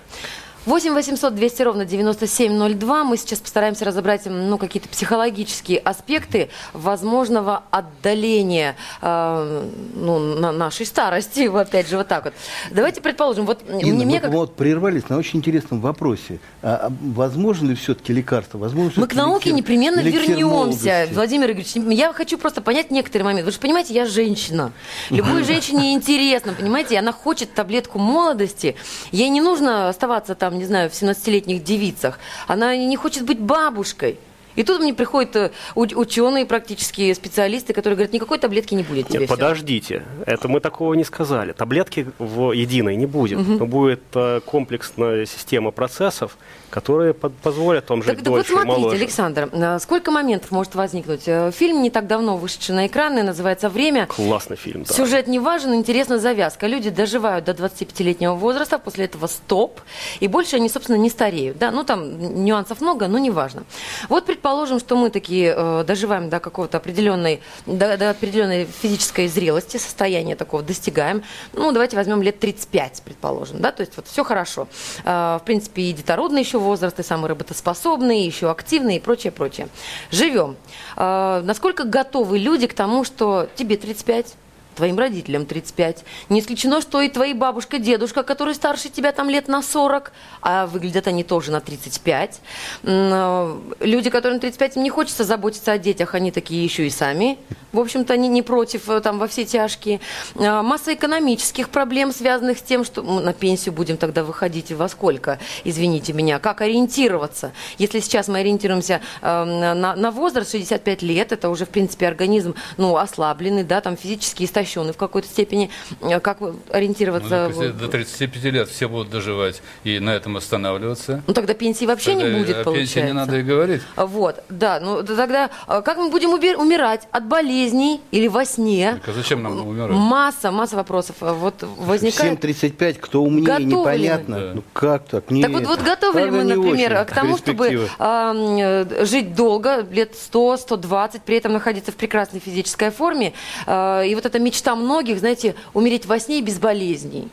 [0.68, 3.04] 8 800 200 ровно 9702.
[3.04, 11.48] Мы сейчас постараемся разобрать ну, какие-то психологические аспекты возможного отдаления э, ну, на нашей старости.
[11.48, 12.34] Опять же, вот так вот.
[12.70, 14.30] Давайте предположим, вот Инна, мне, мы как...
[14.30, 16.38] вот прервались на очень интересном вопросе.
[16.62, 18.58] А, а возможно ли все-таки лекарство?
[18.58, 21.08] Возможно мы к науке непременно вернемся.
[21.12, 23.46] Владимир Игоревич, я хочу просто понять некоторые моменты.
[23.46, 24.72] Вы же понимаете, я женщина.
[25.08, 28.76] Любой женщине интересно, понимаете, она хочет таблетку молодости.
[29.12, 32.18] Ей не нужно оставаться там не знаю, в 17-летних девицах.
[32.46, 34.18] Она не хочет быть бабушкой.
[34.58, 39.20] И тут мне приходят э, ученые, практически специалисты, которые говорят, никакой таблетки не будет тебе.
[39.20, 41.52] Нет, подождите, это мы такого не сказали.
[41.52, 43.52] Таблетки в единой не будет, угу.
[43.52, 46.36] но будет э, комплексная система процессов,
[46.70, 48.96] которые позволят вам жить так, дольше так вот смотрите, моложе.
[48.96, 51.22] Александр, э, сколько моментов может возникнуть?
[51.54, 54.06] Фильм не так давно вышедший на экраны, называется «Время».
[54.06, 54.92] Классный фильм, да.
[54.92, 56.66] Сюжет не важен, интересна завязка.
[56.66, 59.80] Люди доживают до 25-летнего возраста, после этого стоп,
[60.18, 61.58] и больше они, собственно, не стареют.
[61.58, 61.70] Да?
[61.70, 63.62] Ну, там нюансов много, но не важно.
[64.08, 69.28] Вот, предположим, предположим, что мы такие э, доживаем до какого-то определенной, до, до определенной физической
[69.28, 71.22] зрелости, состояния такого достигаем.
[71.52, 74.66] Ну, давайте возьмем лет 35, предположим, да, то есть вот все хорошо.
[75.04, 79.32] Э, в принципе, и детородный еще возраст, и самый работоспособный, и еще активный и прочее,
[79.32, 79.68] прочее.
[80.10, 80.56] Живем.
[80.96, 84.34] Э, насколько готовы люди к тому, что тебе 35,
[84.78, 86.04] твоим родителям 35.
[86.28, 90.66] Не исключено, что и твои бабушка, дедушка, которые старше тебя там лет на 40, а
[90.66, 92.40] выглядят они тоже на 35.
[92.84, 97.38] Э, люди, которым 35, им не хочется заботиться о детях, они такие еще и сами.
[97.72, 100.00] В общем-то, они не против э, там во все тяжкие.
[100.36, 105.40] Э, масса экономических проблем, связанных с тем, что на пенсию будем тогда выходить во сколько,
[105.64, 107.52] извините меня, как ориентироваться.
[107.78, 112.96] Если сейчас мы ориентируемся на, на возраст 65 лет, это уже, в принципе, организм ну,
[112.96, 115.70] ослабленный, да, там физически истощенный истощены в какой-то степени.
[116.00, 116.38] Э, как
[116.70, 117.50] ориентироваться?
[117.54, 121.22] Ну, до 35 лет все будут доживать и на этом останавливаться.
[121.26, 122.94] Ну тогда пенсии вообще тогда не будет, о получается.
[122.94, 123.82] пенсии не надо и говорить.
[123.96, 124.80] Вот, да.
[124.80, 127.08] Ну тогда э, как мы будем умирать?
[127.10, 128.98] От болезней или во сне?
[129.00, 129.90] Так, а зачем нам умирать?
[129.90, 132.44] Масса, масса вопросов э, вот возникает.
[132.44, 134.38] 7.35, кто умнее, готовы непонятно.
[134.38, 134.52] Да.
[134.54, 135.30] Ну как так?
[135.30, 135.46] Нет.
[135.46, 140.56] Так вот, вот готовы ли мы, например, к тому, чтобы э, жить долго, лет 100,
[140.58, 143.32] 120, при этом находиться в прекрасной физической форме,
[143.66, 147.28] э, и вот эта мечта мечта многих, знаете, умереть во сне без болезней.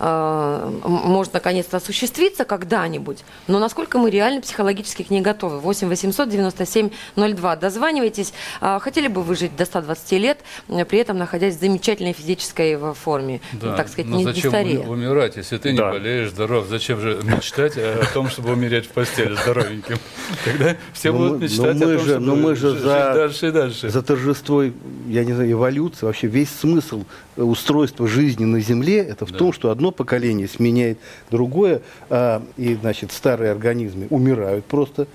[0.00, 5.58] Э, может наконец-то осуществиться когда-нибудь, но насколько мы реально психологически к ней готовы.
[5.60, 7.56] 8 800 97 02.
[7.56, 8.32] Дозванивайтесь.
[8.60, 12.78] Э, хотели бы вы жить до 120 лет, э, при этом находясь в замечательной физической
[12.94, 14.78] форме, Да, так сказать, но не, зачем старея.
[14.80, 15.90] уми- умирать, если ты не Да.
[15.90, 16.66] болеешь, здоров?
[16.68, 19.98] Зачем же мечтать о том, чтобы умереть в постели здоровеньким?
[20.44, 22.80] Тогда все Но будут но мечтать мы о том, же- чтобы но мы же жить
[22.80, 23.90] за- дальше и дальше.
[23.90, 27.04] За торжество, я не знаю, эволюции, вообще весь смысл
[27.36, 29.38] э, устройства жизни на Земле, это в Да.
[29.38, 30.98] том, что одно поколение сменяет
[31.30, 35.06] другое, а, и, значит, старые организмы умирают просто,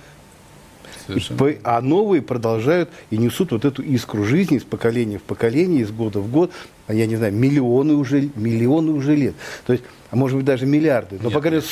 [1.38, 5.92] по- а новые продолжают и несут вот эту искру жизни из поколения в поколение, из
[5.92, 6.52] года в год,
[6.94, 9.36] я не знаю, миллионы уже, миллионы уже лет.
[9.66, 11.18] То есть, а может быть даже миллиарды.
[11.20, 11.68] Но, Нет, по крайней, мере,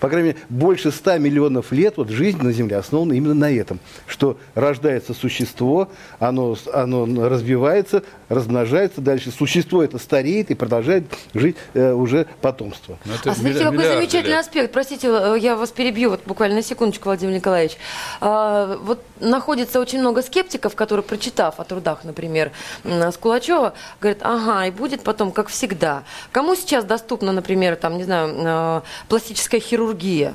[0.00, 3.78] по крайней мере, больше ста миллионов лет вот жизнь на Земле основана именно на этом,
[4.06, 11.92] что рождается существо, оно, оно развивается, размножается, дальше существо это стареет и продолжает жить э,
[11.92, 12.98] уже потомство.
[13.04, 14.40] Это А смотрите, какой замечательный лет.
[14.40, 14.72] аспект.
[14.72, 17.76] Простите, э, я вас перебью вот буквально на секундочку, Владимир Николаевич.
[18.20, 22.50] А, Вот находится очень много скептиков, которые, прочитав о трудах, например,
[23.12, 26.04] Скулачева, говорят, ага, и будет потом, как всегда.
[26.32, 30.34] Кому сейчас доступна, например, там, не знаю, э, пластическая хирургия?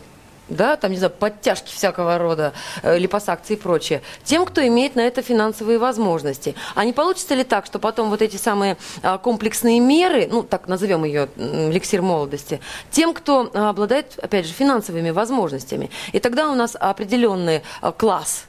[0.51, 2.53] да, там, не знаю, подтяжки всякого рода,
[2.83, 6.55] э, липосакции и прочее, тем, кто имеет на это финансовые возможности.
[6.75, 10.67] А не получится ли так, что потом вот эти самые а, комплексные меры, ну, так
[10.67, 12.59] назовем ее эликсир молодости,
[12.91, 15.89] тем, кто обладает, опять же, финансовыми возможностями.
[16.11, 17.61] И тогда у нас определенный
[17.97, 18.45] класс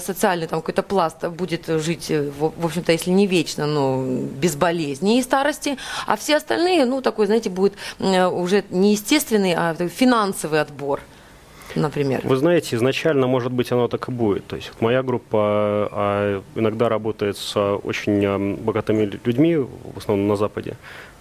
[0.00, 4.04] социальный там какой-то пласт будет жить, э, в общем-то, если не вечно, но
[4.40, 9.54] без болезней и старости, а все остальные, ну, такой, знаете, будет м, уже не естественный,
[9.56, 11.00] а финансовый отбор,
[11.74, 12.20] например.
[12.24, 14.46] Вы знаете, изначально, может быть, оно так и будет.
[14.46, 15.38] То есть моя группа
[15.90, 20.76] а, иногда работает с очень богатыми людьми, в основном на Западе,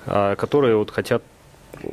[0.06, 1.24] а, которые вот хотят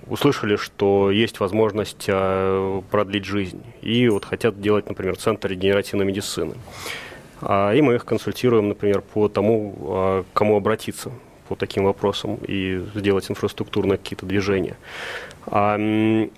[0.08, 3.62] услышали, что есть возможность а, продлить жизнь.
[3.82, 6.54] И вот хотят делать, например, центр регенеративной медицины.
[7.40, 11.12] А, И мы их консультируем, например, по тому, а, к кому обратиться
[11.48, 14.76] по таким вопросам и сделать инфраструктурные какие-то движения.
[15.46, 15.78] А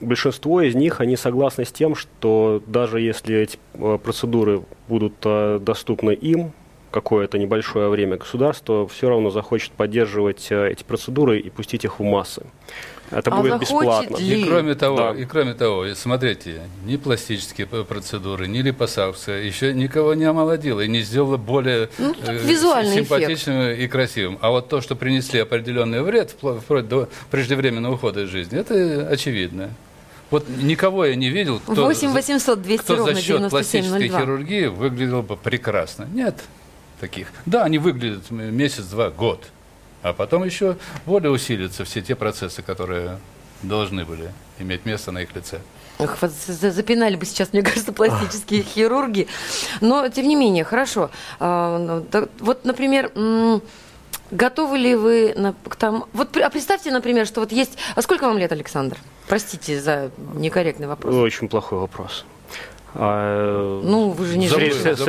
[0.01, 5.59] большинство из них, они согласны с тем, что даже если эти э, процедуры будут э,
[5.61, 6.53] доступны им
[6.93, 12.05] какое-то небольшое время, государство все равно захочет поддерживать э, эти процедуры и пустить их в
[12.05, 12.47] массы.
[13.11, 14.17] Это А будет бесплатно.
[14.17, 14.43] ли?
[14.43, 15.11] И кроме того, Да.
[15.15, 21.01] и кроме того, смотрите, ни пластические процедуры, ни липосакция еще никого не омолодила и не
[21.01, 22.39] сделала более Ну, э,
[22.95, 24.39] симпатичным и красивым.
[24.41, 29.09] А вот то, что принесли определенный вред, впло- вплоть до преждевременного ухода из жизни, это
[29.11, 29.71] очевидно.
[30.31, 33.99] Вот никого я не видел, кто, 8 за- 800 200 кто ровно за счет пластической
[34.09, 34.21] 9702.
[34.21, 36.07] хирургии выглядел бы прекрасно.
[36.13, 36.37] Нет
[37.01, 37.29] таких.
[37.47, 39.47] Да, они выглядят месяц, два, год.
[40.03, 43.19] А потом еще более усилятся все те процессы, которые
[43.63, 45.61] должны были иметь место на их лице.
[45.99, 49.29] Ох, запинали бы сейчас, мне кажется, пластические хирурги.
[49.83, 51.11] Но, тем не менее, хорошо.
[51.39, 53.13] А, ну, Вот, например,
[54.31, 55.35] готовы ли вы
[55.69, 56.07] к тому...
[56.15, 57.77] Вот, а представьте, например, что вот есть...
[57.95, 58.97] А сколько вам лет, Александр?
[59.29, 61.15] Простите за некорректный вопрос.
[61.15, 62.25] Очень плохой вопрос.
[62.95, 64.67] А, Ну, вы же не забыл.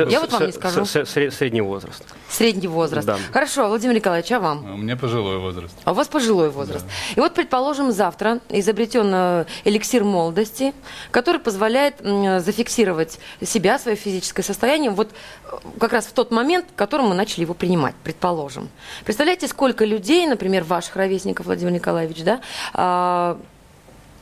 [0.08, 0.84] Я вот вам не скажу.
[0.84, 2.04] Средний возраст.
[2.28, 3.06] Средний возраст.
[3.06, 3.18] Да.
[3.32, 4.66] Хорошо, Владимир Николаевич, а вам?
[4.68, 5.74] А У меня пожилой возраст.
[5.84, 6.84] А у вас пожилой возраст.
[7.16, 10.72] И вот, предположим, завтра изобретен э, эликсир молодости,
[11.10, 11.96] который позволяет
[12.42, 17.14] зафиксировать себя, свое физическое состояние, вот э, как раз в тот момент, в котором мы
[17.14, 18.68] начали его принимать, предположим.
[19.04, 22.40] Представляете, сколько людей, например, ваших ровесников, Владимир Николаевич, да,
[22.74, 23.38] а,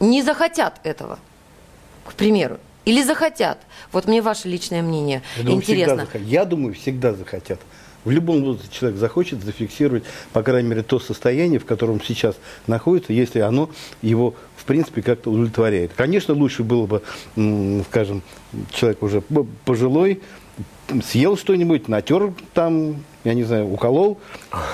[0.00, 1.18] не захотят этого,
[2.06, 2.58] к примеру.
[2.84, 3.58] Или захотят.
[3.92, 5.96] Вот мне ваше личное мнение Я думаю, всегда интересно.
[6.04, 6.26] захотят.
[6.28, 7.60] Я думаю, всегда захотят.
[8.04, 12.34] В любом возрасте человек захочет зафиксировать, по крайней мере, то состояние, в котором сейчас
[12.66, 13.68] находится, если оно
[14.00, 15.92] его, в принципе, как-то удовлетворяет.
[15.94, 17.02] Конечно, лучше было бы,
[17.90, 18.22] скажем,
[18.72, 19.20] человек уже
[19.66, 20.22] пожилой,
[21.04, 24.18] съел что-нибудь, натер там, я не знаю, уколол,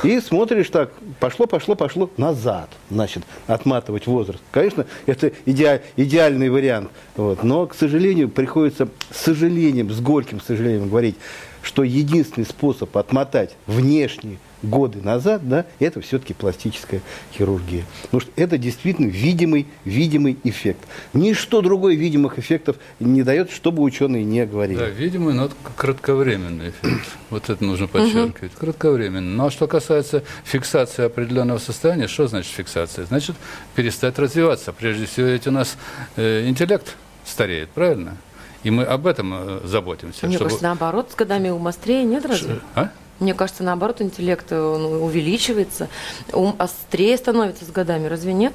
[0.03, 4.43] и смотришь так, пошло, пошло, пошло назад, значит, отматывать возраст.
[4.51, 10.89] Конечно, это идеа- идеальный вариант, вот, но, к сожалению, приходится с сожалением, с горьким сожалением
[10.89, 11.17] говорить,
[11.63, 17.01] что единственный способ отмотать внешние годы назад, да, это все-таки пластическая
[17.33, 17.85] хирургия.
[18.03, 20.87] Потому что это действительно видимый, видимый эффект.
[21.13, 24.79] Ничто другое видимых эффектов не дает, чтобы ученые не говорили.
[24.79, 27.07] Да, видимый, но это кратковременный эффект.
[27.31, 28.53] Вот это нужно подчеркивать.
[28.53, 29.35] Кратковременный.
[29.35, 33.07] Но что касается фиксации определенного состояния, что значит фиксация?
[33.07, 33.37] Значит,
[33.75, 34.73] перестать развиваться.
[34.73, 35.77] Прежде всего, ведь у нас
[36.17, 38.17] э, интеллект стареет, правильно?
[38.63, 40.27] И мы об этом э, заботимся.
[40.27, 42.61] Мне чтобы- кажется, наоборот, с годами ум острее, нет разве?
[42.75, 42.91] А?
[43.19, 45.89] Мне кажется, наоборот, интеллект э, увеличивается,
[46.33, 48.53] ум острее становится с годами, разве нет?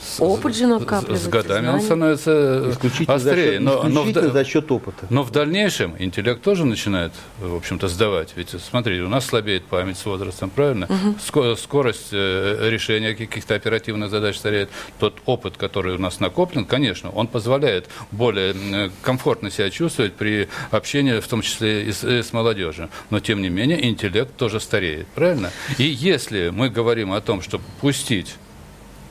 [0.00, 1.84] С- Опыт же накапливается, С годами он знания.
[1.84, 3.52] становится Исключительно, за острее.
[3.52, 5.06] счет, но, но в исключительно да- за счет опыта.
[5.10, 8.32] но в дальнейшем интеллект тоже начинает, в общем-то, сдавать.
[8.36, 10.88] Ведь смотри, у нас слабеет память с возрастом, правильно?
[11.26, 14.68] Ско- Скорость э, решения каких-то оперативных задач стареет.
[14.98, 20.48] Тот опыт, который у нас накоплен, конечно, он позволяет более э, комфортно себя чувствовать при
[20.70, 22.88] общении, в том числе и с, и с молодежью.
[23.10, 25.50] Но, тем не менее, интеллект тоже стареет, правильно?
[25.78, 28.34] И если мы говорим о том, чтобы пустить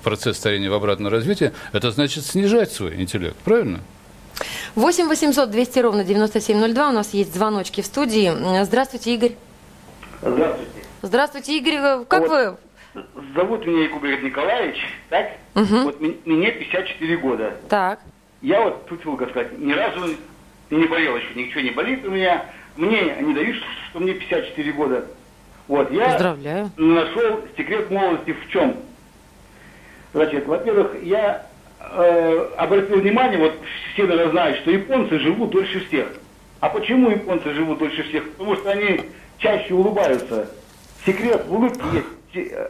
[0.06, 3.80] процесс старения в обратное развитие, это значит снижать свой интеллект, правильно?
[4.76, 6.90] 8 800 200 ровно 9702.
[6.90, 8.32] У нас есть звоночки в студии.
[8.64, 9.32] Здравствуйте, Игорь.
[10.22, 10.72] Здравствуйте.
[11.02, 11.74] Здравствуйте, Игорь.
[11.76, 12.58] Э, Как Вот.
[12.94, 13.04] вы?
[13.36, 14.78] Зовут меня Игорь Николаевич,
[15.10, 15.32] так?
[15.54, 17.54] Вот ми- мне 54 года.
[17.68, 18.00] Так.
[18.42, 20.16] Я вот, тут как сказать, ни разу
[20.70, 22.46] не болел еще, ничего не болит у меня.
[22.78, 23.56] Мне они дают,
[23.90, 25.06] что мне 54 года.
[25.68, 26.70] Вот, я Поздравляю.
[26.78, 28.76] нашел секрет молодости в чем?
[30.16, 31.46] Значит, во-первых, я
[31.82, 33.52] э, обратил внимание, вот
[33.94, 36.08] все, наверное, знают, что японцы живут дольше всех.
[36.62, 38.32] А почему японцы живут дольше всех?
[38.32, 39.02] Потому что они
[39.40, 40.50] чаще улыбаются.
[41.06, 42.70] Секрет в улыбке есть те- э,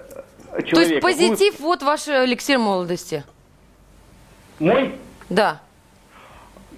[0.49, 1.01] То есть человека.
[1.01, 3.23] позитив, вот ваш эликсир молодости.
[4.59, 4.91] Улыб- Мой?
[5.29, 5.61] Да.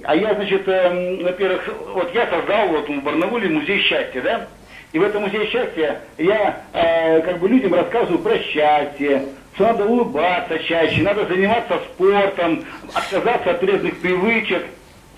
[0.04, 4.48] А я, значит, эм, во-первых, вот я создал вот в Барнауле музей счастья, да?
[4.92, 9.28] И в этом музее счастья я э, как бы людям рассказываю про счастье,
[9.60, 14.64] надо улыбаться чаще, надо заниматься спортом, отказаться от вредных привычек.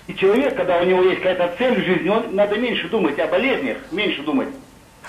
[0.06, 3.26] И человек, когда у него есть какая-то цель в жизни, он надо меньше думать о
[3.26, 4.48] болезнях, меньше думать.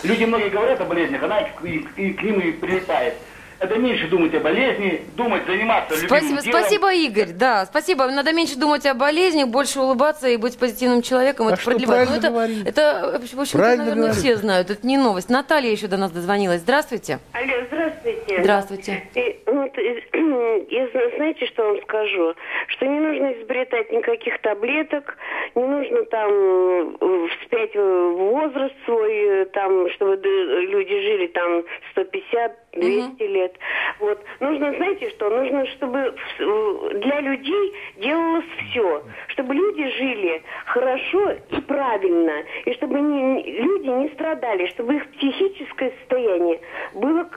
[0.04, 3.16] Люди многие говорят о болезнях, она к, и- и к ним и прилетает.
[3.62, 6.60] Это меньше думать о болезни, думать, заниматься любимым Спасибо, делом.
[6.62, 7.28] спасибо, Игорь.
[7.34, 8.08] Да, спасибо.
[8.08, 11.46] Надо меньше думать о болезнях, больше улыбаться и быть позитивным человеком.
[11.48, 12.08] А это что, продлевает.
[12.10, 12.68] правильно Ну, это, говорит.
[12.68, 14.16] это, в общем-то, Правильно наверное, говорит.
[14.24, 14.70] все знают.
[14.72, 15.30] Это не новость.
[15.30, 16.62] Наталья еще до нас дозвонилась.
[16.62, 17.20] Здравствуйте.
[17.34, 18.42] Алло, здравствуйте.
[18.42, 19.04] Здравствуйте.
[19.14, 20.04] И, вот, и,
[20.76, 22.34] я зна- знаете, что вам скажу?
[22.68, 25.18] Что не нужно изобретать никаких таблеток,
[25.54, 26.32] не нужно там
[27.00, 31.64] э, вспять возраст свой, э, там, чтобы люди жили там
[31.96, 33.51] 150-200 лет.
[34.00, 34.24] Вот.
[34.40, 42.44] Нужно, знаете что, нужно, чтобы для людей делалось все, чтобы люди жили хорошо и правильно,
[42.66, 46.60] и чтобы не- люди не страдали, чтобы их психическое состояние
[46.94, 47.28] было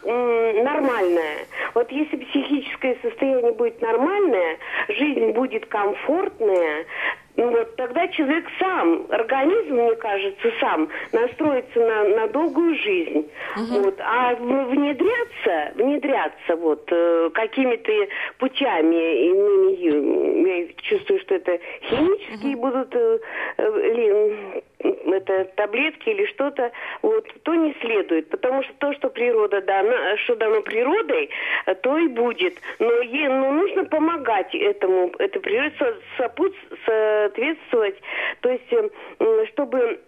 [0.63, 1.47] нормальное.
[1.75, 6.87] Вот если психическое состояние будет нормальное, жизнь будет комфортная,
[7.37, 13.29] вот тогда человек сам, организм, мне кажется, сам настроится на, на долгую жизнь.
[13.57, 14.01] Вот.
[14.01, 17.93] А внедряться, внедряться вот э, какими-то
[18.39, 23.19] путями, иными, э, я чувствую, что это химические будут э,
[23.59, 26.71] э, это таблетки или что-то,
[27.03, 31.31] вот, то не следует, потому что то, что природа дана, что дано природой,
[31.67, 32.59] э, то и будет.
[32.79, 36.55] Но ей ну, нужно помогать этому, этой природе со- сопут-
[36.87, 37.97] соответствовать,
[38.41, 38.89] то есть, э,
[39.21, 40.01] м, чтобы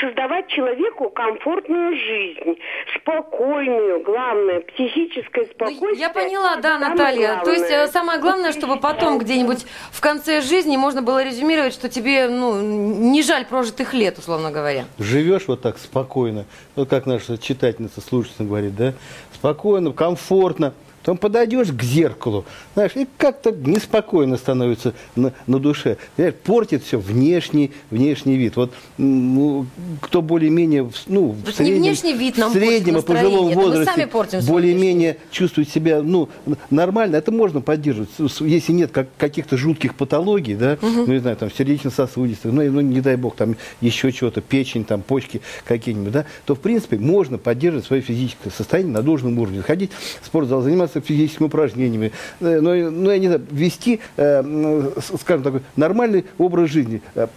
[0.00, 2.58] создавать человеку комфортную жизнь,
[2.96, 5.94] спокойную, главное, психическое Ну, спокойствие.
[5.98, 7.40] я поняла, да, Наталья.
[7.44, 7.86] То есть э, главное.
[7.88, 13.22] самое главное, чтобы потом где-нибудь в конце жизни можно было резюмировать, что тебе ну, не
[13.22, 14.86] жаль прожитых лет, условно говоря.
[14.98, 16.44] живешь вот так спокойно,
[16.76, 18.94] вот как наша читательница, слушательница говорит, да,
[19.34, 25.96] спокойно, комфортно, потом подойдешь к зеркалу, знаешь, и как-то неспокойно становится на, на душе.
[26.16, 28.54] Понимаешь, портит все внешний, внешний вид.
[28.56, 29.66] Вот ну,
[30.00, 34.08] кто более-менее, ну, в не среднем, внешний вид нам в среднем и пожилом возрасте
[34.46, 36.28] более-менее чувствует себя, ну,
[36.70, 38.10] нормально, это можно поддерживать.
[38.40, 43.00] Если нет как, каких-то жутких патологий, да, ну, не знаю, там, сердечно-сосудистых, ну, ну, не
[43.00, 47.86] дай бог, там, еще чего-то, печень, там, почки какие-нибудь, да, то, в принципе, можно поддерживать
[47.86, 49.62] свое физическое состояние на должном уровне.
[49.62, 54.90] Ходить в спортзал, заниматься физическими упражнениями, э, ну, и- ну, я не знаю, вести, э,
[55.20, 57.28] скажем такой, нормальный образ жизни, э,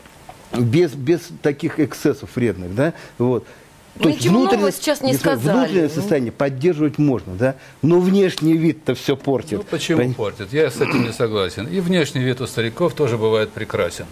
[0.57, 3.45] без, без таких эксцессов вредных, да, вот.
[3.97, 5.55] Ну, ничего нового сейчас не сказали.
[5.57, 5.89] Внутреннее Ну.
[5.89, 9.59] состояние поддерживать можно, да, но внешний вид-то все портит.
[9.59, 10.51] Ну, почему Пон- портит?
[10.51, 11.65] Я с этим не согласен.
[11.67, 14.05] И внешний вид у стариков тоже бывает прекрасен.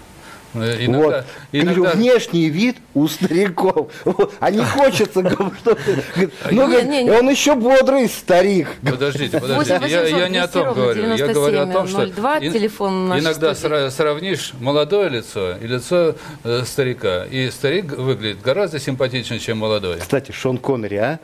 [0.55, 1.25] Э, Иногда, вот.
[1.51, 3.91] Я говорю, иногда- внешний вид у стариков.
[4.39, 6.03] А не хочется, говорит, что ты-
[6.51, 8.67] говорит, ну, он еще бодрый старик.
[8.83, 9.79] Подождите, подождите.
[9.79, 9.87] 8
[10.19, 11.01] Я, не о 800 том говорю.
[11.01, 13.55] Я 97 говорю о том, что 02, ин- телефон нашей иногда
[13.89, 17.25] сравнишь молодое лицо и лицо э, старика.
[17.25, 19.97] И старик выглядит гораздо симпатичнее, чем молодой.
[19.99, 21.19] Кстати, Шон Коннери, а?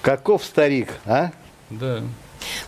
[0.00, 1.30] Каков старик, а?
[1.70, 2.00] Да.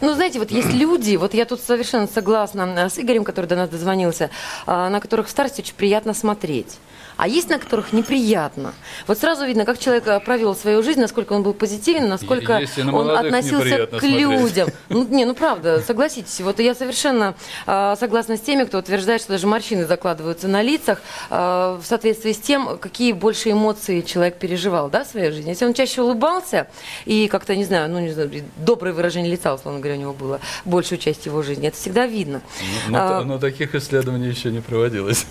[0.00, 3.68] Ну, знаете, вот есть люди, вот я тут совершенно согласна с Игорем, который до нас
[3.68, 4.30] дозвонился,
[4.66, 6.78] а, на которых в старости очень приятно смотреть
[7.16, 8.74] а есть на которых неприятно.
[9.06, 12.96] Вот сразу видно, как человек э, провел свою жизнь, насколько он был позитивен, насколько на
[12.96, 14.18] он относился к смотреть.
[14.18, 14.68] людям.
[14.88, 16.40] Ну, не, ну правда, согласитесь.
[16.40, 17.34] Вот я совершенно
[17.66, 21.00] э, согласна с теми, кто утверждает, что даже морщины закладываются на лицах
[21.30, 21.34] э,
[21.80, 25.50] в соответствии с тем, какие больше эмоции человек переживал да, в своей жизни.
[25.50, 26.68] Если он чаще улыбался
[27.04, 30.40] и как-то, не знаю, ну, не знаю, доброе выражение лица, условно говоря, у него было
[30.64, 32.40] большую часть его жизни, это всегда видно.
[32.88, 35.26] Но, а, но таких исследований еще не проводилось.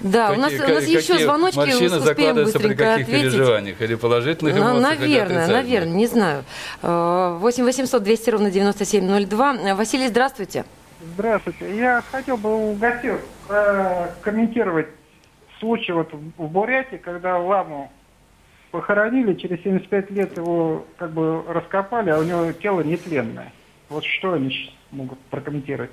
[0.00, 3.32] Да, у нас, у нас еще звоночки, Морщины успеем быстренько при каких ответить.
[3.32, 3.82] переживаниях?
[3.82, 6.44] Или положительных ну, эмоциях, Наверное, или наверное, не знаю.
[6.82, 9.74] 8 800 200 ровно 9702.
[9.74, 10.64] Василий, здравствуйте.
[11.14, 11.76] Здравствуйте.
[11.76, 13.12] Я хотел бы у гостей
[13.48, 14.86] э, комментировать
[15.58, 17.90] случай вот в Бурятии, когда ламу
[18.70, 23.52] похоронили, через 75 лет его как бы раскопали, а у него тело нетленное.
[23.88, 25.90] Вот что они могут прокомментировать?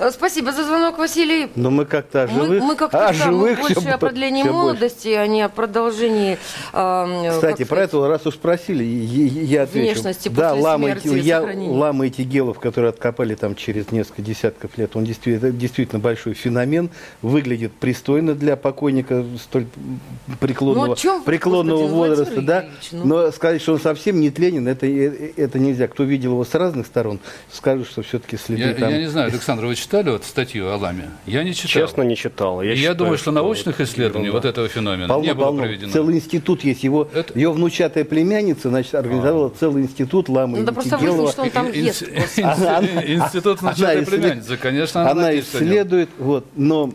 [0.00, 1.50] Э, спасибо за звонок, Василий.
[1.56, 2.48] Но мы как-то о живых.
[2.48, 5.20] Мы, мы как-то о живых мы больше все, о продлении все молодости, больше.
[5.20, 6.38] а не о продолжении.
[6.72, 9.92] Э, Кстати, про это раз уж спросили, я отвечу.
[9.92, 14.78] Внешности да, после лама, смерти я, лама эти гелов, которые откопали там через несколько десятков
[14.78, 16.88] лет, он действительно, действительно большой феномен,
[17.20, 19.66] выглядит пристойно для покойника столь
[20.40, 22.64] преклонного, ну, чем, преклонного возраста, да.
[22.92, 23.04] ну...
[23.04, 25.88] Но сказать, что он совсем не тленен, это, э, это нельзя.
[25.88, 27.20] Кто видел его с разных сторон,
[27.52, 28.90] скажут, что все-таки следы я, там.
[28.90, 31.10] Я не знаю, Александр, вы читали вот статью о ламе?
[31.26, 31.82] Я не читал.
[31.82, 32.62] Честно, не читал.
[32.62, 34.46] Я, я думаю, что научных вот исследований ерунда.
[34.46, 35.62] вот этого феномена полно, не было полно.
[35.62, 35.90] проведено.
[35.90, 36.84] Целый институт есть.
[36.84, 37.36] Его, Это...
[37.36, 39.58] Ее внучатая племянница значит, организовала а.
[39.58, 40.58] целый институт ламы.
[40.58, 42.02] Ну, да просто выяснилось, что он там ест.
[42.04, 46.92] Институт внучатой племянницы, конечно, она исследует, вот, но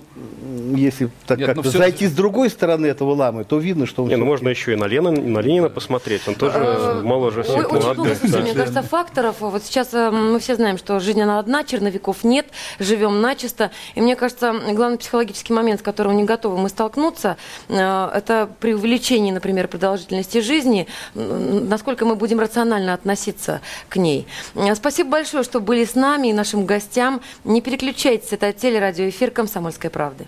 [0.76, 4.10] если так Нет, как ну, зайти с другой стороны этого ламы, то видно, что он...
[4.10, 7.72] Не, ну можно еще и на Ленина, на Ленина посмотреть, он тоже а, моложе всех
[7.72, 8.04] Очень много,
[8.42, 9.38] мне кажется, факторов.
[9.40, 12.48] Вот сейчас э, мы все знаем, что жизнь она одна, черновиков нет,
[12.80, 13.72] живем начисто.
[13.96, 17.38] И мне кажется, главный психологический момент, с которым не готовы мы столкнуться,
[17.68, 24.28] э, это при увеличении, например, продолжительности жизни, насколько мы будем рационально относиться к ней.
[24.56, 27.22] Э, спасибо большое, что были с нами и нашим гостям.
[27.44, 30.28] Не переключайтесь, это телерадиоэфир «Комсомольской правды».